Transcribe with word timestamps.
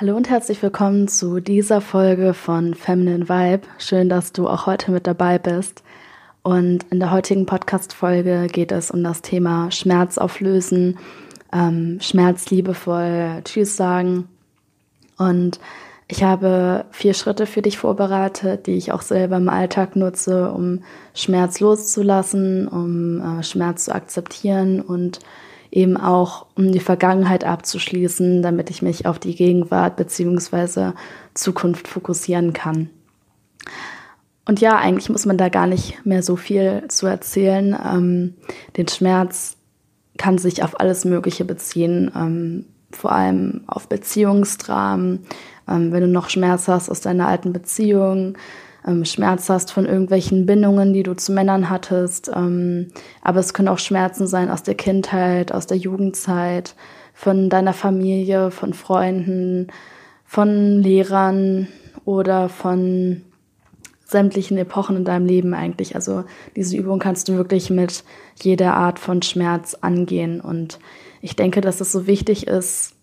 Hallo 0.00 0.16
und 0.16 0.30
herzlich 0.30 0.62
willkommen 0.62 1.08
zu 1.08 1.40
dieser 1.40 1.82
Folge 1.82 2.32
von 2.32 2.72
Feminine 2.72 3.28
Vibe. 3.28 3.66
Schön, 3.76 4.08
dass 4.08 4.32
du 4.32 4.48
auch 4.48 4.64
heute 4.64 4.92
mit 4.92 5.06
dabei 5.06 5.38
bist. 5.38 5.82
Und 6.42 6.86
in 6.90 7.00
der 7.00 7.10
heutigen 7.10 7.44
Podcast-Folge 7.44 8.46
geht 8.50 8.72
es 8.72 8.90
um 8.90 9.04
das 9.04 9.20
Thema 9.20 9.70
Schmerz 9.70 10.16
auflösen, 10.16 10.98
ähm, 11.52 11.98
Schmerz 12.00 12.48
liebevoll 12.48 13.42
Tschüss 13.44 13.76
sagen. 13.76 14.26
Und 15.18 15.60
ich 16.08 16.22
habe 16.22 16.86
vier 16.92 17.12
Schritte 17.12 17.44
für 17.44 17.60
dich 17.60 17.76
vorbereitet, 17.76 18.68
die 18.68 18.78
ich 18.78 18.92
auch 18.92 19.02
selber 19.02 19.36
im 19.36 19.50
Alltag 19.50 19.96
nutze, 19.96 20.50
um 20.50 20.82
Schmerz 21.12 21.60
loszulassen, 21.60 22.68
um 22.68 23.20
äh, 23.20 23.42
Schmerz 23.42 23.84
zu 23.84 23.94
akzeptieren 23.94 24.80
und 24.80 25.18
eben 25.70 25.96
auch 25.96 26.46
um 26.56 26.72
die 26.72 26.80
Vergangenheit 26.80 27.44
abzuschließen, 27.44 28.42
damit 28.42 28.70
ich 28.70 28.82
mich 28.82 29.06
auf 29.06 29.18
die 29.18 29.34
Gegenwart 29.34 29.96
beziehungsweise 29.96 30.94
Zukunft 31.34 31.88
fokussieren 31.88 32.52
kann. 32.52 32.90
Und 34.46 34.60
ja, 34.60 34.76
eigentlich 34.76 35.10
muss 35.10 35.26
man 35.26 35.36
da 35.36 35.48
gar 35.48 35.66
nicht 35.66 36.04
mehr 36.04 36.22
so 36.22 36.34
viel 36.34 36.84
zu 36.88 37.06
erzählen. 37.06 37.76
Ähm, 37.84 38.34
den 38.76 38.88
Schmerz 38.88 39.56
kann 40.18 40.38
sich 40.38 40.62
auf 40.64 40.80
alles 40.80 41.04
Mögliche 41.04 41.44
beziehen, 41.44 42.10
ähm, 42.16 42.64
vor 42.90 43.12
allem 43.12 43.62
auf 43.68 43.88
Beziehungsdramen. 43.88 45.20
Ähm, 45.68 45.92
wenn 45.92 46.00
du 46.00 46.08
noch 46.08 46.30
Schmerz 46.30 46.66
hast 46.66 46.90
aus 46.90 47.00
deiner 47.00 47.28
alten 47.28 47.52
Beziehung, 47.52 48.36
ähm, 48.86 49.04
Schmerz 49.04 49.48
hast 49.48 49.72
von 49.72 49.86
irgendwelchen 49.86 50.46
Bindungen, 50.46 50.92
die 50.92 51.02
du 51.02 51.14
zu 51.14 51.32
Männern 51.32 51.70
hattest. 51.70 52.30
Ähm, 52.34 52.88
aber 53.22 53.40
es 53.40 53.54
können 53.54 53.68
auch 53.68 53.78
Schmerzen 53.78 54.26
sein 54.26 54.50
aus 54.50 54.62
der 54.62 54.74
Kindheit, 54.74 55.52
aus 55.52 55.66
der 55.66 55.76
Jugendzeit, 55.76 56.74
von 57.12 57.50
deiner 57.50 57.74
Familie, 57.74 58.50
von 58.50 58.72
Freunden, 58.72 59.68
von 60.24 60.80
Lehrern 60.80 61.68
oder 62.04 62.48
von 62.48 63.22
sämtlichen 64.06 64.58
Epochen 64.58 64.96
in 64.96 65.04
deinem 65.04 65.26
Leben 65.26 65.54
eigentlich. 65.54 65.94
Also 65.94 66.24
diese 66.56 66.76
Übung 66.76 66.98
kannst 66.98 67.28
du 67.28 67.34
wirklich 67.34 67.70
mit 67.70 68.04
jeder 68.40 68.74
Art 68.74 68.98
von 68.98 69.22
Schmerz 69.22 69.74
angehen. 69.74 70.40
Und 70.40 70.78
ich 71.20 71.36
denke, 71.36 71.60
dass 71.60 71.80
es 71.80 71.92
so 71.92 72.06
wichtig 72.06 72.46
ist, 72.46 72.94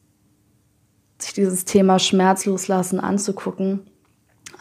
sich 1.19 1.33
dieses 1.33 1.65
Thema 1.65 1.99
Schmerz 1.99 2.45
loslassen 2.45 2.99
anzugucken 2.99 3.87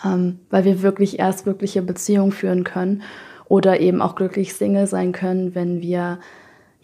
ähm, 0.05 0.41
weil 0.51 0.65
wir 0.65 0.83
wirklich 0.83 1.19
erst 1.19 1.47
wirkliche 1.47 1.83
Beziehungen 1.83 2.33
führen 2.33 2.65
können 2.65 3.03
oder 3.49 3.81
eben 3.81 4.03
auch 4.03 4.15
glücklich 4.15 4.55
Single 4.55 4.87
sein 4.87 5.13
können, 5.13 5.55
wenn 5.55 5.81
wir 5.81 6.19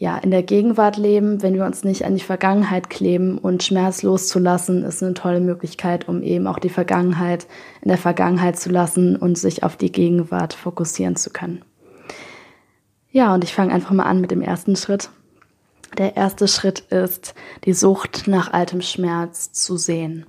ja 0.03 0.19
in 0.19 0.33
der 0.33 0.43
Gegenwart 0.43 0.97
leben, 0.97 1.43
wenn 1.43 1.55
wir 1.55 1.65
uns 1.65 1.85
nicht 1.85 2.05
an 2.05 2.17
die 2.17 2.23
Vergangenheit 2.23 2.91
kleben 2.91 3.39
und 3.39 3.63
Schmerz 3.63 4.03
loszulassen, 4.03 4.83
ist 4.83 5.03
eine 5.03 5.15
tolle 5.15 5.41
Möglichkeit, 5.41 6.09
um 6.09 6.23
eben 6.23 6.49
auch 6.49 6.59
die 6.59 6.71
Vergangenheit 6.71 7.47
in 7.83 7.89
der 7.89 7.99
Vergangenheit 7.99 8.59
zu 8.59 8.71
lassen 8.71 9.17
und 9.17 9.39
sich 9.39 9.63
auf 9.63 9.77
die 9.77 9.93
Gegenwart 9.93 10.55
fokussieren 10.55 11.15
zu 11.15 11.31
können. 11.31 11.63
Ja, 13.13 13.33
und 13.33 13.45
ich 13.45 13.55
fange 13.55 13.73
einfach 13.73 13.93
mal 13.93 14.05
an 14.05 14.21
mit 14.21 14.33
dem 14.33 14.43
ersten 14.43 14.75
Schritt. 14.75 15.11
Der 15.99 16.17
erste 16.17 16.49
Schritt 16.49 16.81
ist, 16.81 17.35
die 17.65 17.75
Sucht 17.75 18.27
nach 18.27 18.53
altem 18.53 18.81
Schmerz 18.81 19.53
zu 19.53 19.77
sehen. 19.77 20.27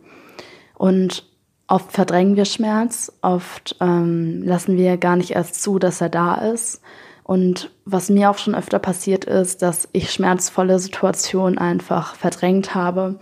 Und 0.76 1.26
Oft 1.74 1.92
verdrängen 1.92 2.36
wir 2.36 2.46
Schmerz, 2.46 3.12
oft 3.24 3.78
ähm, 3.82 4.44
lassen 4.44 4.78
wir 4.78 4.96
gar 4.98 5.16
nicht 5.16 5.32
erst 5.32 5.60
zu, 5.64 5.80
dass 5.80 6.02
er 6.02 6.10
da 6.10 6.36
ist. 6.36 6.84
Und 7.24 7.72
was 7.84 8.12
mir 8.12 8.30
auch 8.30 8.38
schon 8.38 8.54
öfter 8.54 8.78
passiert 8.78 9.26
ist, 9.26 9.64
dass 9.64 9.90
ich 9.92 10.12
schmerzvolle 10.12 10.78
Situationen 10.78 11.58
einfach 11.58 12.14
verdrängt 12.14 12.76
habe 12.76 13.18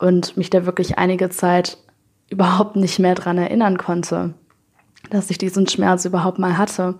und 0.00 0.36
mich 0.36 0.50
da 0.50 0.66
wirklich 0.66 0.98
einige 0.98 1.30
Zeit 1.30 1.78
überhaupt 2.30 2.74
nicht 2.74 2.98
mehr 2.98 3.14
dran 3.14 3.38
erinnern 3.38 3.78
konnte, 3.78 4.34
dass 5.10 5.30
ich 5.30 5.38
diesen 5.38 5.68
Schmerz 5.68 6.04
überhaupt 6.04 6.40
mal 6.40 6.58
hatte 6.58 6.96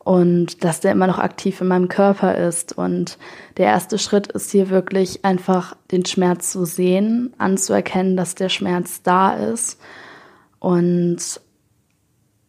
und 0.00 0.64
dass 0.64 0.80
der 0.80 0.90
immer 0.90 1.06
noch 1.06 1.20
aktiv 1.20 1.60
in 1.60 1.68
meinem 1.68 1.86
Körper 1.86 2.34
ist. 2.34 2.76
Und 2.76 3.16
der 3.58 3.66
erste 3.66 3.96
Schritt 3.96 4.26
ist 4.32 4.50
hier 4.50 4.70
wirklich 4.70 5.24
einfach 5.24 5.76
den 5.92 6.04
Schmerz 6.04 6.50
zu 6.50 6.64
sehen, 6.64 7.32
anzuerkennen, 7.38 8.16
dass 8.16 8.34
der 8.34 8.48
Schmerz 8.48 9.02
da 9.04 9.32
ist 9.34 9.78
und 10.66 11.18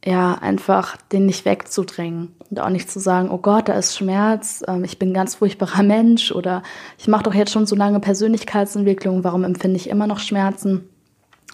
ja, 0.03 0.33
einfach 0.33 0.97
den 0.97 1.28
nicht 1.28 1.45
wegzudrängen 1.45 2.35
und 2.50 2.59
auch 2.59 2.69
nicht 2.69 2.89
zu 2.89 3.00
sagen, 3.00 3.29
oh 3.29 3.38
Gott, 3.38 3.69
da 3.69 3.73
ist 3.73 3.95
Schmerz, 3.95 4.63
ähm, 4.67 4.83
ich 4.83 4.97
bin 4.97 5.11
ein 5.11 5.13
ganz 5.13 5.35
furchtbarer 5.35 5.83
Mensch 5.83 6.31
oder 6.31 6.63
ich 6.97 7.07
mache 7.07 7.22
doch 7.22 7.35
jetzt 7.35 7.51
schon 7.51 7.67
so 7.67 7.75
lange 7.75 8.00
Persönlichkeitsentwicklung, 8.00 9.23
warum 9.23 9.44
empfinde 9.44 9.78
ich 9.78 9.88
immer 9.88 10.07
noch 10.07 10.17
Schmerzen? 10.17 10.89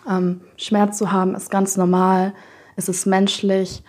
Ähm, 0.10 0.40
Schmerz 0.56 0.98
zu 0.98 1.12
haben 1.12 1.36
ist 1.36 1.52
ganz 1.52 1.76
normal, 1.76 2.34
es 2.78 2.88
ist 2.88 3.08
menschlich 3.08 3.84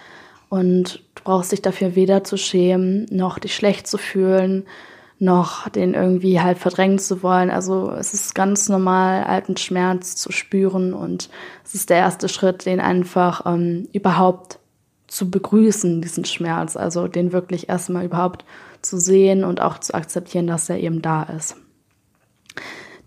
und 0.48 1.04
du 1.14 1.22
brauchst 1.22 1.52
dich 1.52 1.62
dafür 1.62 1.94
weder 1.94 2.24
zu 2.24 2.36
schämen, 2.36 3.06
noch 3.08 3.38
dich 3.38 3.54
schlecht 3.54 3.86
zu 3.86 3.98
fühlen, 3.98 4.66
noch 5.24 5.68
den 5.68 5.94
irgendwie 5.94 6.40
halt 6.40 6.58
verdrängen 6.58 6.98
zu 6.98 7.22
wollen. 7.22 7.50
Also 7.50 7.90
es 7.90 8.14
ist 8.14 8.34
ganz 8.34 8.68
normal, 8.68 9.24
alten 9.24 9.56
Schmerz 9.56 10.16
zu 10.16 10.30
spüren 10.30 10.94
und 10.94 11.30
es 11.64 11.74
ist 11.74 11.90
der 11.90 11.98
erste 11.98 12.28
Schritt, 12.28 12.66
den 12.66 12.80
einfach 12.80 13.44
ähm, 13.46 13.88
überhaupt 13.92 14.58
zu 15.08 15.30
begrüßen, 15.30 16.02
diesen 16.02 16.24
Schmerz. 16.24 16.76
Also 16.76 17.08
den 17.08 17.32
wirklich 17.32 17.68
erstmal 17.68 18.04
überhaupt 18.04 18.44
zu 18.82 18.98
sehen 18.98 19.44
und 19.44 19.60
auch 19.60 19.78
zu 19.78 19.94
akzeptieren, 19.94 20.46
dass 20.46 20.68
er 20.68 20.78
eben 20.78 21.02
da 21.02 21.24
ist. 21.24 21.56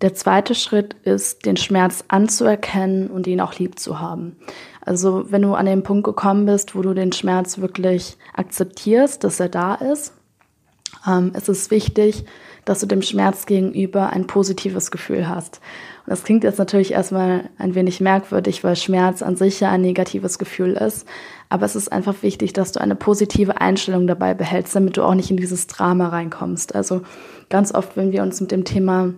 Der 0.02 0.14
zweite 0.14 0.54
Schritt 0.54 0.96
ist, 1.04 1.46
den 1.46 1.58
Schmerz 1.58 2.04
anzuerkennen 2.08 3.08
und 3.10 3.26
ihn 3.26 3.42
auch 3.42 3.58
lieb 3.58 3.80
zu 3.80 4.00
haben. 4.00 4.36
Also 4.82 5.32
wenn 5.32 5.42
du 5.42 5.54
an 5.56 5.66
den 5.66 5.84
Punkt 5.84 6.06
gekommen 6.06 6.46
bist, 6.46 6.76
wo 6.76 6.82
du 6.82 6.94
den 6.94 7.12
Schmerz 7.12 7.58
wirklich 7.58 8.18
akzeptierst, 8.34 9.24
dass 9.24 9.40
er 9.40 9.50
da 9.50 9.76
ist, 9.76 10.14
ähm, 11.08 11.32
es 11.34 11.50
ist 11.50 11.72
wichtig, 11.72 12.26
dass 12.66 12.80
du 12.80 12.86
dem 12.86 13.02
Schmerz 13.02 13.46
gegenüber 13.46 14.10
ein 14.10 14.28
positives 14.28 14.92
Gefühl 14.92 15.30
hast. 15.30 15.62
Und 16.06 16.12
das 16.12 16.24
klingt 16.24 16.44
jetzt 16.44 16.60
natürlich 16.60 16.92
erstmal 16.92 17.50
ein 17.58 17.76
wenig 17.76 18.02
merkwürdig, 18.02 18.64
weil 18.64 18.76
Schmerz 18.76 19.22
an 19.22 19.38
sich 19.38 19.62
ja 19.62 19.72
ein 19.72 19.82
negatives 19.82 20.38
Gefühl 20.38 20.74
ist. 20.74 21.08
Aber 21.50 21.66
es 21.66 21.78
ist 21.78 21.92
einfach 21.92 22.16
wichtig, 22.24 22.52
dass 22.52 22.74
du 22.74 22.82
eine 22.82 22.96
positive 22.96 23.62
Einstellung 23.62 24.06
dabei 24.06 24.34
behältst, 24.34 24.76
damit 24.76 24.98
du 24.98 25.04
auch 25.04 25.16
nicht 25.16 25.32
in 25.32 25.38
dieses 25.38 25.68
Drama 25.68 26.10
reinkommst. 26.10 26.76
Also 26.76 27.04
ganz 27.50 27.74
oft, 27.74 27.96
wenn 27.96 28.12
wir 28.12 28.22
uns 28.22 28.42
mit 28.42 28.52
dem 28.52 28.66
Thema 28.66 29.14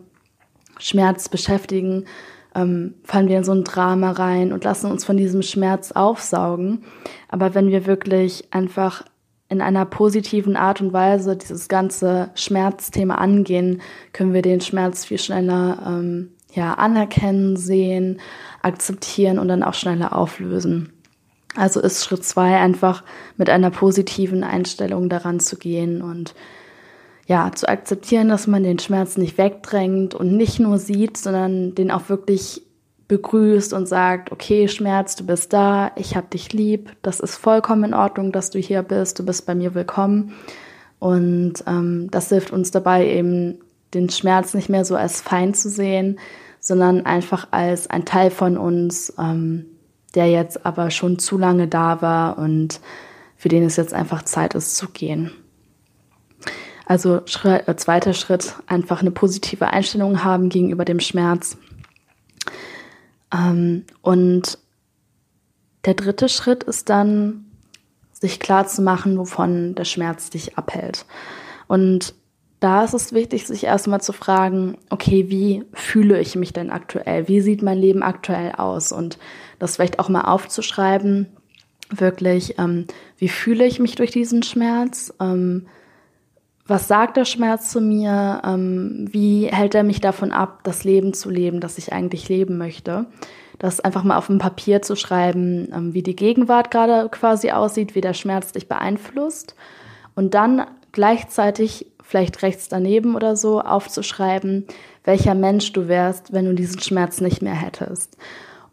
Schmerz 0.77 1.27
beschäftigen, 1.27 2.05
ähm, 2.53 2.95
fallen 3.03 3.27
wir 3.27 3.37
in 3.37 3.43
so 3.43 3.51
ein 3.51 3.63
Drama 3.63 4.11
rein 4.11 4.53
und 4.53 4.63
lassen 4.63 4.91
uns 4.91 5.05
von 5.05 5.17
diesem 5.17 5.41
Schmerz 5.41 5.91
aufsaugen. 5.91 6.83
Aber 7.29 7.55
wenn 7.55 7.69
wir 7.69 7.85
wirklich 7.87 8.45
einfach 8.51 9.03
in 9.49 9.61
einer 9.61 9.85
positiven 9.85 10.55
Art 10.55 10.79
und 10.79 10.93
Weise 10.93 11.35
dieses 11.35 11.67
ganze 11.67 12.29
Schmerzthema 12.35 13.15
angehen, 13.15 13.81
können 14.13 14.33
wir 14.33 14.43
den 14.43 14.61
Schmerz 14.61 15.05
viel 15.05 15.17
schneller 15.17 15.81
ähm, 15.85 16.29
ja, 16.53 16.75
anerkennen, 16.75 17.57
sehen, 17.57 18.21
akzeptieren 18.61 19.39
und 19.39 19.47
dann 19.47 19.63
auch 19.63 19.73
schneller 19.73 20.15
auflösen. 20.15 20.93
Also 21.55 21.79
ist 21.79 22.05
Schritt 22.05 22.23
zwei 22.23 22.57
einfach 22.57 23.03
mit 23.37 23.49
einer 23.49 23.71
positiven 23.71 24.43
Einstellung 24.43 25.09
daran 25.09 25.39
zu 25.39 25.57
gehen 25.57 26.01
und 26.01 26.35
ja, 27.25 27.51
zu 27.51 27.67
akzeptieren, 27.67 28.29
dass 28.29 28.47
man 28.47 28.63
den 28.63 28.79
Schmerz 28.79 29.17
nicht 29.17 29.37
wegdrängt 29.37 30.15
und 30.15 30.35
nicht 30.35 30.59
nur 30.59 30.77
sieht, 30.79 31.17
sondern 31.17 31.75
den 31.75 31.91
auch 31.91 32.09
wirklich 32.09 32.63
begrüßt 33.09 33.73
und 33.73 33.87
sagt, 33.87 34.31
okay, 34.31 34.67
Schmerz, 34.69 35.15
du 35.15 35.25
bist 35.25 35.51
da, 35.51 35.91
ich 35.95 36.15
hab 36.15 36.29
dich 36.29 36.53
lieb, 36.53 36.95
das 37.01 37.19
ist 37.19 37.35
vollkommen 37.35 37.85
in 37.85 37.93
Ordnung, 37.93 38.31
dass 38.31 38.51
du 38.51 38.59
hier 38.59 38.83
bist, 38.83 39.19
du 39.19 39.25
bist 39.25 39.45
bei 39.45 39.55
mir 39.55 39.73
willkommen. 39.75 40.33
Und 40.99 41.55
ähm, 41.65 42.07
das 42.11 42.29
hilft 42.29 42.51
uns 42.51 42.71
dabei, 42.71 43.07
eben 43.07 43.59
den 43.93 44.09
Schmerz 44.09 44.53
nicht 44.53 44.69
mehr 44.69 44.85
so 44.85 44.95
als 44.95 45.21
Feind 45.21 45.57
zu 45.57 45.69
sehen, 45.69 46.19
sondern 46.59 47.05
einfach 47.05 47.47
als 47.51 47.89
ein 47.89 48.05
Teil 48.05 48.29
von 48.29 48.57
uns, 48.57 49.11
ähm, 49.17 49.65
der 50.13 50.29
jetzt 50.29 50.65
aber 50.65 50.91
schon 50.91 51.17
zu 51.17 51.37
lange 51.37 51.67
da 51.67 52.01
war 52.01 52.37
und 52.37 52.79
für 53.35 53.49
den 53.49 53.63
es 53.63 53.75
jetzt 53.75 53.93
einfach 53.93 54.21
Zeit 54.21 54.53
ist 54.53 54.77
zu 54.77 54.87
gehen. 54.89 55.31
Also 56.85 57.21
Schritt, 57.25 57.67
äh, 57.67 57.75
zweiter 57.75 58.13
Schritt, 58.13 58.53
einfach 58.67 59.01
eine 59.01 59.11
positive 59.11 59.67
Einstellung 59.67 60.23
haben 60.23 60.49
gegenüber 60.49 60.85
dem 60.85 60.99
Schmerz 60.99 61.57
ähm, 63.33 63.85
und 64.01 64.57
der 65.85 65.93
dritte 65.93 66.29
Schritt 66.29 66.63
ist 66.63 66.89
dann, 66.89 67.45
sich 68.11 68.39
klar 68.39 68.67
zu 68.67 68.81
machen, 68.81 69.17
wovon 69.17 69.75
der 69.75 69.85
Schmerz 69.85 70.29
dich 70.29 70.57
abhält. 70.57 71.05
Und 71.67 72.15
da 72.59 72.83
ist 72.83 72.93
es 72.93 73.13
wichtig, 73.13 73.47
sich 73.47 73.63
erstmal 73.63 74.01
zu 74.01 74.11
fragen, 74.11 74.77
okay, 74.89 75.29
wie 75.29 75.63
fühle 75.73 76.19
ich 76.19 76.35
mich 76.35 76.51
denn 76.51 76.69
aktuell? 76.69 77.29
Wie 77.29 77.39
sieht 77.39 77.61
mein 77.61 77.77
Leben 77.77 78.03
aktuell 78.03 78.51
aus? 78.53 78.91
Und 78.91 79.17
das 79.59 79.75
vielleicht 79.75 79.99
auch 79.99 80.09
mal 80.09 80.23
aufzuschreiben, 80.23 81.27
wirklich, 81.89 82.59
ähm, 82.59 82.87
wie 83.17 83.29
fühle 83.29 83.65
ich 83.65 83.79
mich 83.79 83.95
durch 83.95 84.11
diesen 84.11 84.43
Schmerz? 84.43 85.13
Ähm, 85.21 85.67
was 86.69 86.87
sagt 86.87 87.17
der 87.17 87.25
Schmerz 87.25 87.71
zu 87.71 87.81
mir? 87.81 88.41
Ähm, 88.45 89.07
wie 89.11 89.47
hält 89.47 89.75
er 89.75 89.83
mich 89.83 90.01
davon 90.01 90.31
ab, 90.31 90.59
das 90.63 90.83
Leben 90.83 91.13
zu 91.13 91.29
leben, 91.29 91.59
das 91.59 91.77
ich 91.77 91.91
eigentlich 91.91 92.29
leben 92.29 92.57
möchte? 92.57 93.07
Das 93.57 93.79
einfach 93.81 94.03
mal 94.03 94.17
auf 94.17 94.27
dem 94.27 94.37
Papier 94.37 94.81
zu 94.81 94.95
schreiben, 94.95 95.69
ähm, 95.73 95.93
wie 95.93 96.03
die 96.03 96.15
Gegenwart 96.15 96.71
gerade 96.71 97.09
quasi 97.09 97.51
aussieht, 97.51 97.95
wie 97.95 98.01
der 98.01 98.13
Schmerz 98.13 98.51
dich 98.51 98.67
beeinflusst. 98.67 99.55
Und 100.15 100.33
dann 100.33 100.65
gleichzeitig 100.91 101.87
vielleicht 102.01 102.41
rechts 102.41 102.69
daneben 102.69 103.15
oder 103.15 103.35
so 103.35 103.61
aufzuschreiben, 103.61 104.65
welcher 105.03 105.35
Mensch 105.35 105.73
du 105.73 105.87
wärst, 105.87 106.33
wenn 106.33 106.45
du 106.45 106.53
diesen 106.53 106.81
Schmerz 106.81 107.21
nicht 107.21 107.41
mehr 107.41 107.53
hättest. 107.53 108.17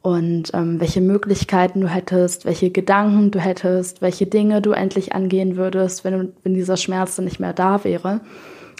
Und 0.07 0.53
ähm, 0.55 0.81
welche 0.81 1.01
Möglichkeiten 1.01 1.81
du 1.81 1.89
hättest, 1.89 2.45
welche 2.45 2.71
Gedanken 2.71 3.33
du 3.33 3.41
hättest, 3.41 4.03
welche 4.03 4.25
Dinge 4.25 4.63
du 4.63 4.71
endlich 4.71 5.17
angehen 5.17 5.57
würdest, 5.57 6.05
wenn, 6.05 6.13
du, 6.13 6.33
wenn 6.45 6.55
dieser 6.55 6.77
Schmerz 6.77 7.17
dann 7.17 7.25
nicht 7.25 7.41
mehr 7.41 7.53
da 7.53 7.83
wäre. 7.83 8.21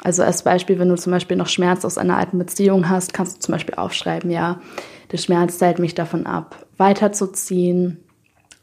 Also 0.05 0.23
als 0.23 0.45
Beispiel, 0.45 0.79
wenn 0.79 0.89
du 0.89 0.95
zum 0.95 1.11
Beispiel 1.11 1.37
noch 1.37 1.49
Schmerz 1.49 1.85
aus 1.85 1.99
einer 1.99 2.17
alten 2.17 2.39
Beziehung 2.39 2.89
hast, 2.89 3.13
kannst 3.13 3.39
du 3.39 3.41
zum 3.41 3.55
Beispiel 3.55 3.75
aufschreiben, 3.75 4.31
ja, 4.31 4.61
der 5.11 5.17
Schmerz 5.17 5.61
hält 5.61 5.81
mich 5.81 5.97
davon 5.97 6.27
ab, 6.27 6.65
weiterzuziehen, 6.77 7.97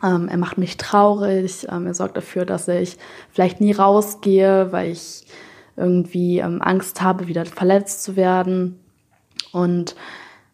ähm, 0.02 0.30
er 0.30 0.38
macht 0.38 0.58
mich 0.58 0.78
traurig, 0.78 1.68
ähm, 1.70 1.86
er 1.86 1.94
sorgt 1.94 2.16
dafür, 2.16 2.46
dass 2.46 2.70
ich 2.70 2.96
vielleicht 3.30 3.60
nie 3.60 3.74
rausgehe, 3.74 4.72
weil 4.72 4.92
ich 4.92 5.26
irgendwie 5.76 6.40
ähm, 6.40 6.62
Angst 6.62 7.02
habe, 7.02 7.28
wieder 7.28 7.44
verletzt 7.46 8.06
zu 8.06 8.16
werden. 8.16 8.80
Und 9.52 9.98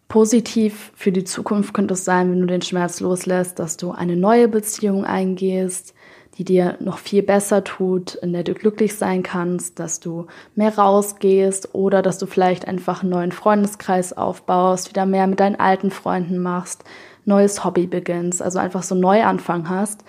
positiv 0.09 0.91
für 0.95 1.13
die 1.13 1.23
Zukunft 1.23 1.73
könnte 1.73 1.93
es 1.93 2.03
sein, 2.03 2.29
wenn 2.29 2.41
du 2.41 2.47
den 2.47 2.61
Schmerz 2.61 2.99
loslässt, 2.99 3.59
dass 3.59 3.77
du 3.77 3.91
eine 3.91 4.17
neue 4.17 4.49
Beziehung 4.49 5.05
eingehst, 5.05 5.93
die 6.37 6.43
dir 6.43 6.77
noch 6.79 6.97
viel 6.97 7.21
besser 7.23 7.63
tut, 7.63 8.15
in 8.15 8.33
der 8.33 8.43
du 8.43 8.53
glücklich 8.53 8.95
sein 8.95 9.23
kannst, 9.23 9.79
dass 9.79 9.99
du 9.99 10.27
mehr 10.55 10.77
rausgehst 10.77 11.73
oder 11.73 12.01
dass 12.01 12.17
du 12.17 12.25
vielleicht 12.25 12.67
einfach 12.67 13.01
einen 13.01 13.11
neuen 13.11 13.31
Freundeskreis 13.31 14.11
aufbaust, 14.13 14.89
wieder 14.89 15.05
mehr 15.05 15.27
mit 15.27 15.39
deinen 15.39 15.57
alten 15.57 15.91
Freunden 15.91 16.39
machst, 16.39 16.83
neues 17.25 17.63
Hobby 17.63 17.87
beginnst, 17.87 18.41
also 18.41 18.59
einfach 18.59 18.83
so 18.83 18.95
einen 18.95 19.01
Neuanfang 19.01 19.69
hast 19.69 20.03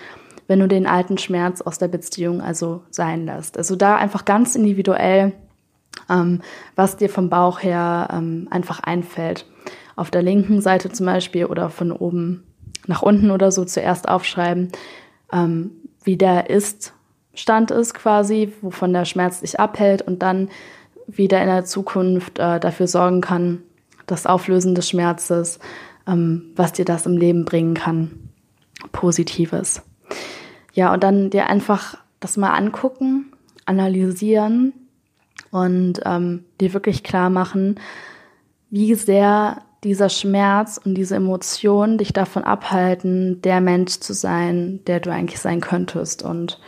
wenn 0.51 0.59
du 0.59 0.67
den 0.67 0.89
alten 0.89 1.17
Schmerz 1.17 1.61
aus 1.61 1.79
der 1.79 1.87
Beziehung 1.87 2.41
also 2.41 2.83
sein 2.91 3.25
lässt. 3.25 3.57
Also 3.57 3.77
da 3.77 3.95
einfach 3.95 4.25
ganz 4.25 4.57
individuell, 4.57 5.33
ähm, 6.11 6.41
was 6.75 6.97
dir 6.97 7.09
vom 7.09 7.31
Bauch 7.31 7.63
her 7.63 8.09
ähm, 8.13 8.49
einfach 8.51 8.81
einfällt. 8.81 9.47
Auf 9.97 10.11
der 10.11 10.23
linken 10.23 10.61
Seite 10.61 10.91
zum 10.91 11.07
Beispiel 11.07 11.47
oder 11.47 11.71
von 11.71 11.93
oben 11.93 12.45
nach 12.87 13.03
unten 13.03 13.31
oder 13.31 13.53
so 13.53 13.65
zuerst 13.65 14.09
aufschreiben, 14.09 14.71
ähm, 15.33 15.73
wie 16.05 16.17
der 16.17 16.51
Ist-Stand 16.51 17.71
ist 17.71 17.95
quasi, 17.95 18.53
wovon 18.63 18.93
der 18.93 19.05
Schmerz 19.05 19.41
dich 19.41 19.61
abhält 19.61 20.03
und 20.03 20.23
dann 20.23 20.49
wieder 21.07 21.41
in 21.41 21.49
der 21.49 21.65
Zukunft 21.65 22.39
äh, 22.39 22.61
dafür 22.61 22.87
sorgen 22.87 23.21
kann, 23.21 23.63
das 24.07 24.27
Auflösen 24.27 24.75
des 24.75 24.89
Schmerzes, 24.89 25.59
ähm, 26.07 26.53
was 26.57 26.73
dir 26.73 26.85
das 26.85 27.07
im 27.07 27.17
Leben 27.17 27.45
bringen 27.45 27.75
kann. 27.75 28.31
Positives. 28.93 29.83
Ja, 30.73 30.93
und 30.93 31.03
dann 31.03 31.31
dir 31.31 31.49
einfach 31.49 31.97
das 32.21 32.37
mal 32.37 32.51
angucken, 32.51 33.33
analysieren 33.67 34.73
und 35.51 36.01
ähm, 36.05 36.45
dir 36.61 36.73
wirklich 36.73 37.03
klar 37.03 37.31
machen, 37.31 37.79
wie 38.71 38.95
sehr 38.95 39.63
dieser 39.85 40.09
Schmerz 40.09 40.79
und 40.83 40.95
diese 40.95 41.17
Emotionen 41.17 41.99
dich 41.99 42.13
davon 42.13 42.45
abhalten, 42.45 43.41
der 43.43 43.61
Mensch 43.61 44.01
zu 44.01 44.13
sein, 44.13 44.81
der 44.87 45.01
du 45.01 45.11
eigentlich 45.11 45.41
sein 45.41 45.61
könntest 45.61 46.23
und 46.23 46.61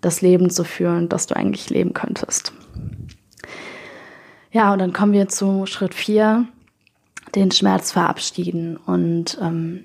das 0.00 0.22
Leben 0.22 0.50
zu 0.50 0.64
führen, 0.64 1.08
das 1.08 1.26
du 1.26 1.36
eigentlich 1.36 1.68
leben 1.70 1.92
könntest. 1.92 2.52
Ja, 4.52 4.72
und 4.72 4.78
dann 4.78 4.92
kommen 4.92 5.12
wir 5.12 5.28
zu 5.28 5.66
Schritt 5.66 5.94
vier, 5.94 6.46
den 7.34 7.50
Schmerz 7.50 7.92
verabschieden. 7.92 8.76
Und 8.76 9.38
ähm, 9.40 9.84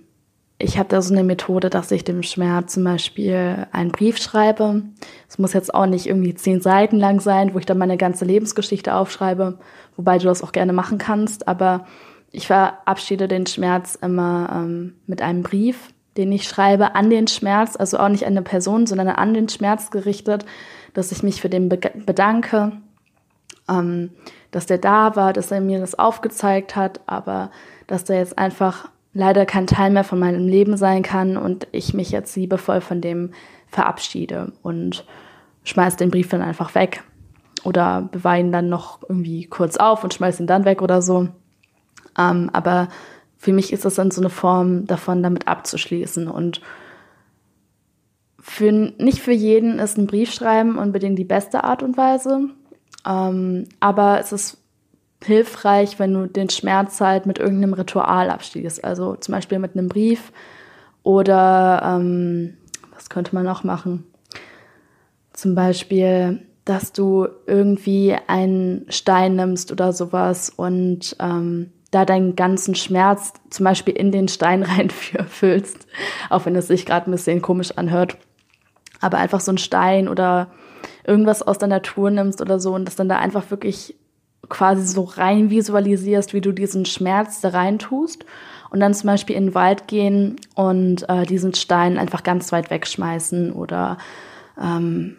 ich 0.57 0.77
habe 0.77 0.89
da 0.89 1.01
so 1.01 1.13
eine 1.13 1.23
Methode, 1.23 1.69
dass 1.69 1.91
ich 1.91 2.03
dem 2.03 2.23
Schmerz 2.23 2.73
zum 2.73 2.83
Beispiel 2.83 3.67
einen 3.71 3.91
Brief 3.91 4.17
schreibe. 4.17 4.83
Es 5.27 5.37
muss 5.37 5.53
jetzt 5.53 5.73
auch 5.73 5.85
nicht 5.85 6.07
irgendwie 6.07 6.33
zehn 6.33 6.61
Seiten 6.61 6.97
lang 6.97 7.19
sein, 7.19 7.53
wo 7.53 7.59
ich 7.59 7.65
dann 7.65 7.77
meine 7.77 7.97
ganze 7.97 8.25
Lebensgeschichte 8.25 8.95
aufschreibe, 8.95 9.59
wobei 9.97 10.17
du 10.17 10.25
das 10.25 10.43
auch 10.43 10.51
gerne 10.51 10.73
machen 10.73 10.97
kannst. 10.97 11.47
Aber 11.47 11.85
ich 12.35 12.47
verabschiede 12.47 13.27
den 13.27 13.45
Schmerz 13.45 13.95
immer 13.95 14.49
ähm, 14.53 14.95
mit 15.07 15.21
einem 15.21 15.41
Brief, 15.41 15.89
den 16.17 16.31
ich 16.31 16.47
schreibe 16.47 16.95
an 16.95 17.09
den 17.09 17.27
Schmerz, 17.27 17.75
also 17.75 17.97
auch 17.97 18.09
nicht 18.09 18.25
an 18.25 18.33
eine 18.33 18.41
Person, 18.41 18.87
sondern 18.87 19.07
an 19.09 19.33
den 19.33 19.49
Schmerz 19.49 19.89
gerichtet, 19.89 20.45
dass 20.93 21.11
ich 21.11 21.23
mich 21.23 21.41
für 21.41 21.49
den 21.49 21.69
bedanke, 21.69 22.73
ähm, 23.69 24.11
dass 24.51 24.65
der 24.65 24.77
da 24.77 25.15
war, 25.15 25.33
dass 25.33 25.51
er 25.51 25.61
mir 25.61 25.79
das 25.79 25.97
aufgezeigt 25.97 26.75
hat, 26.75 27.01
aber 27.05 27.51
dass 27.87 28.03
der 28.03 28.17
jetzt 28.17 28.37
einfach 28.37 28.89
leider 29.13 29.45
kein 29.45 29.67
Teil 29.67 29.91
mehr 29.91 30.03
von 30.03 30.19
meinem 30.19 30.47
Leben 30.47 30.77
sein 30.77 31.03
kann 31.03 31.37
und 31.37 31.67
ich 31.71 31.93
mich 31.93 32.11
jetzt 32.11 32.35
liebevoll 32.35 32.81
von 32.81 33.01
dem 33.01 33.31
verabschiede 33.67 34.51
und 34.61 35.05
schmeiß 35.63 35.95
den 35.95 36.11
Brief 36.11 36.29
dann 36.29 36.41
einfach 36.41 36.75
weg 36.75 37.03
oder 37.63 38.07
bewahre 38.11 38.39
ihn 38.39 38.51
dann 38.51 38.69
noch 38.69 38.99
irgendwie 39.07 39.45
kurz 39.45 39.77
auf 39.77 40.03
und 40.03 40.13
schmeiß 40.13 40.39
ihn 40.39 40.47
dann 40.47 40.65
weg 40.65 40.81
oder 40.81 41.01
so. 41.01 41.29
Ähm, 42.17 42.49
aber 42.53 42.89
für 43.37 43.53
mich 43.53 43.73
ist 43.73 43.85
das 43.85 43.95
dann 43.95 44.11
so 44.11 44.21
eine 44.21 44.29
Form 44.29 44.85
davon, 44.87 45.21
damit 45.21 45.47
abzuschließen 45.47 46.27
und 46.27 46.61
für, 48.39 48.71
nicht 48.71 49.19
für 49.19 49.31
jeden 49.31 49.79
ist 49.79 49.97
ein 49.97 50.07
Briefschreiben 50.07 50.77
unbedingt 50.77 51.17
die 51.17 51.25
beste 51.25 51.63
Art 51.63 51.81
und 51.81 51.97
Weise, 51.97 52.49
ähm, 53.07 53.65
aber 53.79 54.19
es 54.19 54.31
ist 54.31 54.57
hilfreich, 55.23 55.99
wenn 55.99 56.13
du 56.13 56.27
den 56.27 56.49
Schmerz 56.49 57.01
halt 57.01 57.25
mit 57.25 57.39
irgendeinem 57.39 57.73
Ritual 57.73 58.29
abschließt. 58.29 58.83
Also 58.83 59.15
zum 59.15 59.33
Beispiel 59.33 59.59
mit 59.59 59.75
einem 59.75 59.87
Brief 59.87 60.31
oder 61.03 61.81
ähm, 61.83 62.57
was 62.93 63.09
könnte 63.09 63.33
man 63.33 63.45
noch 63.45 63.63
machen? 63.63 64.05
Zum 65.33 65.55
Beispiel, 65.55 66.41
dass 66.63 66.93
du 66.93 67.27
irgendwie 67.45 68.15
einen 68.27 68.85
Stein 68.89 69.35
nimmst 69.35 69.71
oder 69.71 69.93
sowas 69.93 70.49
und 70.49 71.15
ähm, 71.19 71.71
da 71.95 72.03
deinen 72.03 72.35
ganzen 72.35 72.75
Schmerz 72.75 73.33
zum 73.49 73.63
Beispiel 73.63 73.95
in 73.95 74.11
den 74.11 74.27
Stein 74.27 74.63
reinfüllst, 74.63 75.87
auch 76.29 76.45
wenn 76.45 76.55
es 76.55 76.67
sich 76.67 76.85
gerade 76.85 77.09
ein 77.09 77.11
bisschen 77.11 77.41
komisch 77.41 77.71
anhört. 77.77 78.17
Aber 78.99 79.17
einfach 79.17 79.39
so 79.39 79.51
ein 79.51 79.57
Stein 79.57 80.07
oder 80.07 80.47
irgendwas 81.05 81.41
aus 81.41 81.57
der 81.57 81.69
Natur 81.69 82.11
nimmst 82.11 82.41
oder 82.41 82.59
so 82.59 82.73
und 82.73 82.85
das 82.85 82.95
dann 82.95 83.09
da 83.09 83.17
einfach 83.17 83.49
wirklich 83.49 83.95
quasi 84.49 84.85
so 84.85 85.03
rein 85.03 85.49
visualisierst, 85.49 86.33
wie 86.33 86.41
du 86.41 86.51
diesen 86.51 86.85
Schmerz 86.85 87.41
da 87.41 87.49
rein 87.49 87.79
tust 87.79 88.25
und 88.69 88.79
dann 88.79 88.93
zum 88.93 89.07
Beispiel 89.07 89.35
in 89.35 89.47
den 89.47 89.55
Wald 89.55 89.87
gehen 89.87 90.35
und 90.53 91.07
äh, 91.09 91.25
diesen 91.25 91.53
Stein 91.53 91.97
einfach 91.97 92.23
ganz 92.23 92.51
weit 92.51 92.69
wegschmeißen 92.69 93.53
oder 93.53 93.97
ähm, 94.61 95.17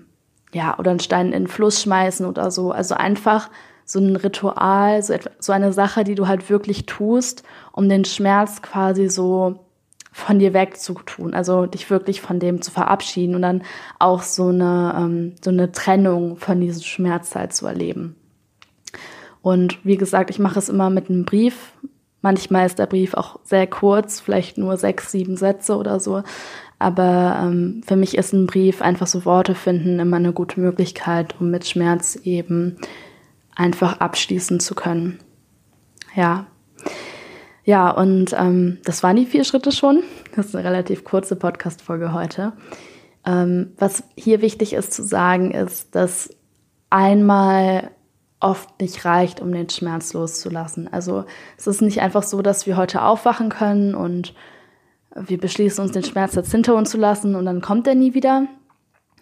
ja 0.53 0.79
oder 0.79 0.91
einen 0.91 1.01
Stein 1.01 1.27
in 1.27 1.45
den 1.45 1.47
Fluss 1.49 1.81
schmeißen 1.83 2.27
oder 2.27 2.51
so. 2.51 2.71
Also 2.71 2.95
einfach 2.95 3.49
so 3.87 4.01
ein 4.01 4.17
Ritual, 4.17 5.03
so, 5.03 5.13
etwa, 5.15 5.31
so 5.39 5.53
eine 5.53 5.73
Sache, 5.73 6.05
die 6.05 6.17
du 6.17 6.27
halt 6.27 6.51
wirklich 6.51 6.85
tust, 6.85 7.45
um 7.73 7.89
den 7.89 8.05
Schmerz 8.05 8.61
quasi 8.61 9.09
so 9.09 9.61
von 10.13 10.39
dir 10.39 10.53
wegzutun, 10.55 11.35
also 11.35 11.67
dich 11.67 11.89
wirklich 11.89 12.21
von 12.21 12.41
dem 12.41 12.63
zu 12.63 12.71
verabschieden 12.71 13.35
und 13.35 13.43
dann 13.43 13.63
auch 13.99 14.23
so 14.23 14.49
eine 14.49 14.95
ähm, 14.99 15.35
so 15.43 15.51
eine 15.51 15.73
Trennung 15.73 16.37
von 16.37 16.61
diesem 16.61 16.83
Schmerz 16.83 17.35
halt 17.35 17.53
zu 17.55 17.67
erleben. 17.67 18.17
Und 19.43 19.85
wie 19.85 19.97
gesagt, 19.97 20.31
ich 20.31 20.39
mache 20.39 20.59
es 20.59 20.69
immer 20.69 20.91
mit 20.91 21.09
einem 21.09 21.25
Brief. 21.25 21.73
Manchmal 22.23 22.67
ist 22.67 22.81
der 22.81 22.87
Brief 22.87 23.15
auch 23.15 23.39
sehr 23.45 23.69
kurz, 23.69 24.19
vielleicht 24.19 24.59
nur 24.59 24.77
sechs, 24.79 25.13
sieben 25.13 25.37
Sätze 25.37 25.77
oder 25.77 26.01
so. 26.01 26.23
Aber 26.79 27.39
ähm, 27.43 27.83
für 27.87 27.95
mich 27.95 28.17
ist 28.17 28.33
ein 28.33 28.47
Brief 28.47 28.83
einfach 28.83 29.07
so 29.07 29.25
Worte 29.25 29.55
finden 29.55 30.01
immer 30.01 30.17
eine 30.17 30.33
gute 30.33 30.61
Möglichkeit, 30.61 31.37
um 31.41 31.51
mit 31.51 31.67
Schmerz 31.67 32.17
eben 32.25 32.79
einfach 33.57 33.99
abschließen 34.01 34.61
zu 34.61 34.77
können. 34.77 35.19
Ja. 36.15 36.47
Ja, 37.65 37.91
und 37.91 38.33
ähm, 38.39 38.79
das 38.85 39.03
waren 39.03 39.17
die 39.17 39.27
vier 39.27 39.43
Schritte 39.43 39.73
schon. 39.73 40.05
Das 40.37 40.47
ist 40.47 40.55
eine 40.55 40.69
relativ 40.69 41.03
kurze 41.03 41.35
Podcast-Folge 41.35 42.13
heute. 42.13 42.53
Ähm, 43.27 43.73
was 43.77 44.05
hier 44.17 44.41
wichtig 44.41 44.73
ist 44.73 44.93
zu 44.93 45.03
sagen, 45.03 45.51
ist, 45.51 45.97
dass 45.97 46.31
einmal 46.91 47.91
oft 48.39 48.81
nicht 48.81 49.05
reicht, 49.05 49.41
um 49.41 49.51
den 49.51 49.69
Schmerz 49.69 50.13
loszulassen. 50.13 50.93
Also 50.93 51.25
es 51.57 51.67
ist 51.67 51.83
nicht 51.83 52.01
einfach 52.01 52.23
so, 52.23 52.43
dass 52.43 52.67
wir 52.67 52.77
heute 52.77 53.03
aufwachen 53.03 53.49
können 53.49 53.97
und 53.97 54.35
wir 55.17 55.39
beschließen 55.39 55.83
uns, 55.83 55.93
den 55.93 56.05
Schmerz 56.05 56.35
jetzt 56.35 56.53
hinter 56.53 56.77
uns 56.77 56.91
zu 56.91 56.99
lassen 56.99 57.35
und 57.35 57.47
dann 57.47 57.63
kommt 57.63 57.87
er 57.87 57.95
nie 57.95 58.15
wieder. 58.15 58.47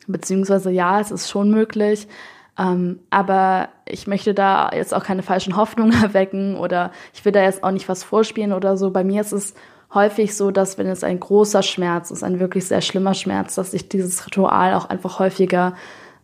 Beziehungsweise 0.07 0.71
ja, 0.71 1.01
es 1.01 1.11
ist 1.11 1.31
schon 1.31 1.51
möglich, 1.51 2.09
ähm, 2.59 3.01
aber 3.11 3.69
ich 3.87 4.07
möchte 4.07 4.35
da 4.35 4.71
jetzt 4.73 4.95
auch 4.95 5.03
keine 5.03 5.23
falschen 5.23 5.57
Hoffnungen 5.57 5.93
erwecken 6.03 6.57
oder 6.57 6.91
ich 7.13 7.25
will 7.25 7.33
da 7.33 7.43
jetzt 7.43 7.65
auch 7.65 7.71
nicht 7.71 7.89
was 7.89 8.05
vorspielen 8.05 8.53
oder 8.53 8.77
so. 8.77 8.91
Bei 8.91 9.05
mir 9.05 9.21
ist 9.21 9.33
es 9.33 9.55
häufig 9.93 10.37
so, 10.37 10.51
dass 10.51 10.79
wenn 10.79 10.87
es 10.87 11.05
ein 11.05 11.21
großer 11.21 11.63
Schmerz 11.63 12.11
ist, 12.11 12.23
ein 12.23 12.41
wirklich 12.41 12.67
sehr 12.67 12.81
schlimmer 12.81 13.15
Schmerz, 13.15 13.55
dass 13.55 13.75
ich 13.75 13.89
dieses 13.89 14.27
Ritual 14.27 14.75
auch 14.75 14.87
einfach 14.87 15.19
häufiger 15.19 15.75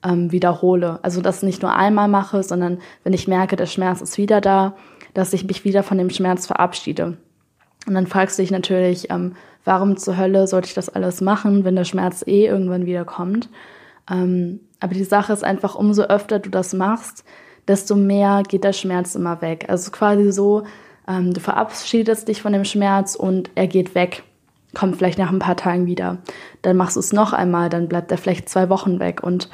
ähm, 0.05 0.33
wiederhole. 0.33 0.99
Also 1.03 1.21
das 1.21 1.43
nicht 1.43 1.63
nur 1.63 1.75
einmal 1.75 2.09
mache, 2.09 2.43
sondern 2.43 2.79
wenn 3.05 3.13
ich 3.13 3.29
merke, 3.29 3.57
der 3.57 3.67
Schmerz 3.67 4.01
ist 4.01 4.19
wieder 4.19 4.41
da, 4.41 4.75
dass 5.15 5.33
ich 5.33 5.45
mich 5.45 5.65
wieder 5.65 5.83
von 5.83 5.99
dem 5.99 6.11
Schmerz 6.11 6.47
verabschiede. 6.47 7.17
Und 7.87 7.95
dann 7.95 8.07
fragst 8.07 8.39
du 8.39 8.43
dich 8.43 8.51
natürlich, 8.51 9.11
ähm, 9.11 9.35
warum 9.65 9.97
zur 9.97 10.17
Hölle 10.17 10.47
sollte 10.47 10.69
ich 10.69 10.75
das 10.75 10.89
alles 10.89 11.21
machen, 11.21 11.65
wenn 11.65 11.77
der 11.77 11.85
Schmerz 11.85 12.25
eh 12.27 12.47
irgendwann 12.47 12.87
wieder 12.87 13.05
kommt. 13.05 13.49
Ähm, 14.11 14.61
aber 14.81 14.95
die 14.95 15.05
Sache 15.05 15.33
ist 15.33 15.45
einfach, 15.45 15.75
umso 15.75 16.03
öfter 16.03 16.39
du 16.39 16.51
das 16.51 16.73
machst, 16.73 17.25
desto 17.69 17.95
mehr 17.95 18.43
geht 18.49 18.65
der 18.65 18.73
Schmerz 18.73 19.15
immer 19.15 19.41
weg. 19.43 19.67
Also 19.69 19.91
quasi 19.91 20.33
so, 20.33 20.65
ähm, 21.07 21.33
du 21.33 21.41
verabschiedest 21.41 22.27
dich 22.29 22.43
von 22.43 22.53
dem 22.53 22.65
Schmerz 22.65 23.15
und 23.15 23.51
er 23.55 23.67
geht 23.67 23.95
weg. 23.95 24.23
Kommt 24.75 24.97
vielleicht 24.97 25.19
nach 25.19 25.31
ein 25.31 25.39
paar 25.39 25.57
Tagen 25.57 25.87
wieder. 25.87 26.19
Dann 26.63 26.77
machst 26.77 26.97
du 26.97 27.01
es 27.01 27.13
noch 27.13 27.33
einmal, 27.33 27.69
dann 27.69 27.89
bleibt 27.89 28.11
er 28.11 28.19
vielleicht 28.19 28.49
zwei 28.49 28.69
Wochen 28.69 29.01
weg 29.01 29.23
und 29.23 29.51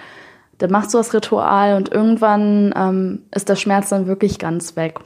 dann 0.59 0.71
machst 0.71 0.95
du 0.95 0.99
das 0.99 1.13
Ritual 1.13 1.77
und 1.77 1.93
irgendwann 1.93 2.73
ähm, 2.77 3.23
ist 3.35 3.49
der 3.49 3.57
Schmerz 3.57 3.91
dann 3.91 4.07
wirklich 4.07 4.39
ganz 4.39 4.77
weg. 4.77 4.99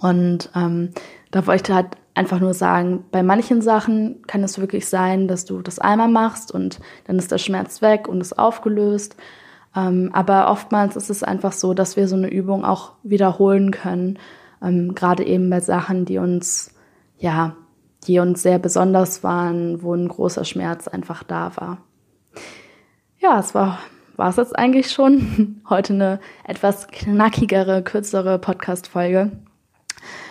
Und 0.00 0.50
ähm, 0.54 0.90
da 1.30 1.46
wollte 1.46 1.72
ich 1.72 1.76
halt 1.76 1.88
einfach 2.14 2.40
nur 2.40 2.54
sagen, 2.54 3.04
bei 3.10 3.22
manchen 3.22 3.60
Sachen 3.60 4.22
kann 4.26 4.42
es 4.44 4.58
wirklich 4.58 4.88
sein, 4.88 5.26
dass 5.28 5.44
du 5.44 5.62
das 5.62 5.78
einmal 5.78 6.08
machst 6.08 6.52
und 6.52 6.80
dann 7.06 7.18
ist 7.18 7.32
der 7.32 7.38
Schmerz 7.38 7.82
weg 7.82 8.08
und 8.08 8.20
ist 8.20 8.38
aufgelöst. 8.38 9.16
Ähm, 9.76 10.10
aber 10.12 10.50
oftmals 10.50 10.96
ist 10.96 11.10
es 11.10 11.22
einfach 11.22 11.52
so, 11.52 11.74
dass 11.74 11.96
wir 11.96 12.06
so 12.06 12.16
eine 12.16 12.30
Übung 12.30 12.64
auch 12.64 12.92
wiederholen 13.02 13.72
können, 13.72 14.18
ähm, 14.62 14.94
gerade 14.94 15.24
eben 15.24 15.50
bei 15.50 15.60
Sachen, 15.60 16.04
die 16.04 16.18
uns, 16.18 16.72
ja, 17.18 17.56
die 18.06 18.20
uns 18.20 18.42
sehr 18.42 18.58
besonders 18.58 19.24
waren, 19.24 19.82
wo 19.82 19.94
ein 19.94 20.08
großer 20.08 20.44
Schmerz 20.44 20.86
einfach 20.86 21.24
da 21.24 21.52
war. 21.56 21.78
Ja, 23.18 23.40
es 23.40 23.54
war 23.54 23.78
war 24.16 24.28
es 24.28 24.36
jetzt 24.36 24.56
eigentlich 24.56 24.90
schon. 24.92 25.60
Heute 25.68 25.94
eine 25.94 26.20
etwas 26.44 26.86
knackigere, 26.88 27.82
kürzere 27.82 28.38
Podcast-Folge 28.38 29.32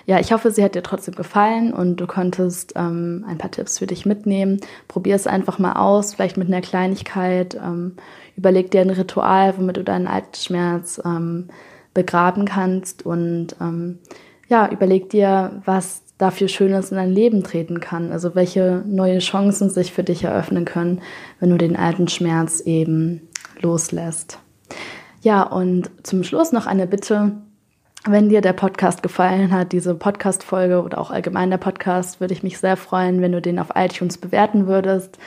ja, 0.06 0.20
ich 0.20 0.32
hoffe, 0.34 0.52
sie 0.52 0.64
hat 0.64 0.76
dir 0.76 0.84
trotzdem 0.84 1.16
gefallen 1.16 1.74
und 1.74 1.98
du 1.98 2.08
konntest 2.08 2.74
ähm, 2.76 3.26
ein 3.28 3.38
paar 3.38 3.52
Tipps 3.52 3.80
für 3.80 3.88
dich 3.88 4.06
mitnehmen. 4.06 4.60
Probier 4.88 5.16
es 5.16 5.28
einfach 5.28 5.60
mal 5.60 5.74
aus, 5.74 6.14
vielleicht 6.14 6.38
mit 6.38 6.48
einer 6.48 6.62
Kleinigkeit. 6.62 7.56
Ähm, 7.56 7.96
überleg 8.36 8.72
dir 8.72 8.82
ein 8.82 8.90
Ritual, 8.90 9.58
womit 9.58 9.78
du 9.78 9.84
deinen 9.84 10.08
Altschmerz 10.08 11.02
ähm, 11.06 11.48
begraben 11.94 12.46
kannst 12.46 13.06
und 13.06 13.56
ähm, 13.62 14.00
ja, 14.50 14.70
überleg 14.70 15.10
dir, 15.10 15.62
was 15.66 16.04
dafür 16.18 16.48
Schönes 16.48 16.92
in 16.92 16.98
dein 16.98 17.12
Leben 17.12 17.44
treten 17.44 17.80
kann. 17.80 18.12
Also 18.12 18.36
welche 18.36 18.84
neue 18.86 19.20
Chancen 19.20 19.70
sich 19.70 19.92
für 19.92 20.04
dich 20.04 20.24
eröffnen 20.24 20.66
können, 20.66 21.02
wenn 21.40 21.50
du 21.50 21.58
den 21.58 21.76
alten 21.76 22.08
Schmerz 22.08 22.62
eben 22.62 23.28
loslässt. 23.60 24.40
Ja, 25.22 25.44
und 25.44 25.90
zum 26.04 26.24
Schluss 26.24 26.52
noch 26.52 26.66
eine 26.66 26.88
Bitte. 26.88 27.34
Wenn 28.06 28.28
dir 28.28 28.42
der 28.42 28.52
Podcast 28.52 29.02
gefallen 29.02 29.54
hat, 29.54 29.72
diese 29.72 29.96
Podcast-Folge 29.96 30.84
oder 30.84 30.98
auch 30.98 31.10
allgemein 31.10 31.50
der 31.50 31.58
Podcast, 31.58 32.20
würde 32.20 32.34
ich 32.34 32.44
mich 32.44 32.58
sehr 32.58 32.76
freuen, 32.76 33.22
wenn 33.22 33.32
du 33.32 33.42
den 33.42 33.60
auf 33.60 33.70
iTunes 33.76 34.18
bewerten 34.18 34.68
würdest. 34.68 35.18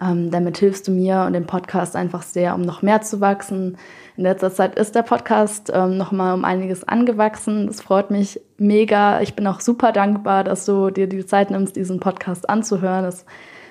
Ähm, 0.00 0.30
damit 0.30 0.56
hilfst 0.56 0.88
du 0.88 0.92
mir 0.92 1.24
und 1.26 1.34
dem 1.34 1.46
Podcast 1.46 1.94
einfach 1.94 2.22
sehr, 2.22 2.54
um 2.54 2.62
noch 2.62 2.80
mehr 2.80 3.02
zu 3.02 3.20
wachsen. 3.20 3.76
In 4.16 4.24
letzter 4.24 4.50
Zeit 4.50 4.76
ist 4.78 4.94
der 4.94 5.02
Podcast 5.02 5.70
ähm, 5.74 5.98
noch 5.98 6.10
mal 6.10 6.32
um 6.32 6.46
einiges 6.46 6.88
angewachsen. 6.88 7.66
Das 7.66 7.82
freut 7.82 8.10
mich 8.10 8.40
mega. 8.56 9.20
Ich 9.20 9.36
bin 9.36 9.46
auch 9.46 9.60
super 9.60 9.92
dankbar, 9.92 10.42
dass 10.42 10.64
du 10.64 10.88
dir 10.88 11.08
die 11.08 11.26
Zeit 11.26 11.50
nimmst, 11.50 11.76
diesen 11.76 12.00
Podcast 12.00 12.48
anzuhören. 12.48 13.04
Das 13.04 13.26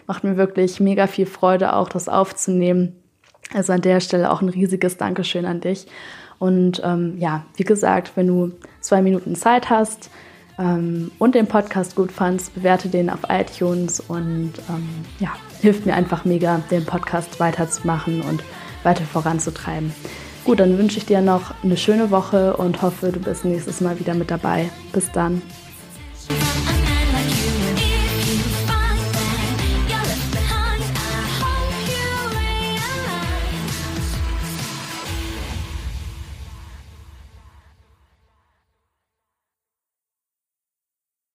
macht 0.06 0.24
mir 0.24 0.38
wirklich 0.38 0.80
mega 0.80 1.08
viel 1.08 1.26
Freude, 1.26 1.74
auch 1.74 1.90
das 1.90 2.08
aufzunehmen. 2.08 2.96
Also 3.56 3.74
an 3.74 3.82
der 3.82 4.02
Stelle 4.02 4.32
auch 4.32 4.44
ein 4.44 4.50
riesiges 4.50 4.98
Dankeschön 4.98 5.46
an 5.46 5.62
dich. 5.62 5.88
Und 6.42 6.82
ähm, 6.84 7.20
ja, 7.20 7.46
wie 7.56 7.64
gesagt, 7.64 8.14
wenn 8.16 8.26
du 8.26 8.52
zwei 8.80 9.04
Minuten 9.04 9.36
Zeit 9.36 9.70
hast 9.70 10.10
ähm, 10.58 11.12
und 11.20 11.36
den 11.36 11.46
Podcast 11.46 11.96
gut 11.96 12.12
fandst, 12.12 12.56
bewerte 12.56 12.90
den 12.90 13.12
auf 13.12 13.20
iTunes 13.30 14.00
und 14.00 14.54
ähm, 14.68 14.90
ja, 15.20 15.30
hilft 15.62 15.86
mir 15.86 15.94
einfach 15.94 16.26
mega, 16.26 16.64
den 16.72 16.84
Podcast 16.84 17.40
weiterzumachen 17.40 18.24
und 18.24 18.44
weiter 18.82 19.04
voranzutreiben. 19.04 19.94
Gut, 20.44 20.60
dann 20.60 20.80
wünsche 20.80 20.98
ich 20.98 21.06
dir 21.06 21.22
noch 21.22 21.54
eine 21.64 21.78
schöne 21.78 22.10
Woche 22.10 22.58
und 22.58 22.82
hoffe, 22.82 23.12
du 23.12 23.20
bist 23.20 23.46
nächstes 23.46 23.80
Mal 23.80 24.00
wieder 24.00 24.16
mit 24.16 24.32
dabei. 24.32 24.72
Bis 24.94 25.12
dann. 25.12 25.44